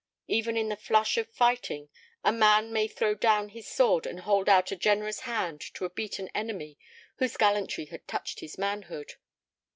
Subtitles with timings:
[0.27, 1.87] Even in the flush of fighting,
[2.23, 5.91] a man may throw down his sword and hold out a generous hand to a
[5.91, 6.79] beaten enemy
[7.17, 9.13] whose gallantry had touched his manhood.